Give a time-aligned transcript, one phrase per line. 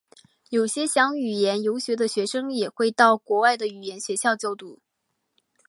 [0.49, 4.79] 有些想语言游学的学生也会到国外的语言学校就读。